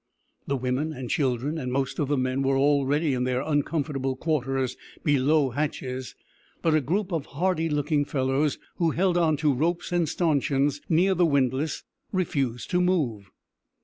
The 0.47 0.57
women 0.57 0.91
and 0.93 1.11
children 1.11 1.59
and 1.59 1.71
most 1.71 1.99
of 1.99 2.07
the 2.07 2.17
men 2.17 2.41
were 2.41 2.57
already 2.57 3.13
in 3.13 3.23
their 3.23 3.41
uncomfortable 3.43 4.15
quarters 4.15 4.75
below 5.03 5.51
hatches, 5.51 6.15
but 6.63 6.73
a 6.73 6.81
group 6.81 7.11
of 7.11 7.27
hardy 7.27 7.69
looking 7.69 8.03
fellows, 8.05 8.57
who 8.77 8.89
held 8.89 9.15
on 9.15 9.37
to 9.37 9.53
ropes 9.53 9.91
and 9.91 10.09
stanchions 10.09 10.81
near 10.89 11.13
the 11.13 11.27
windlass, 11.27 11.83
refused 12.11 12.71
to 12.71 12.81
move. 12.81 13.29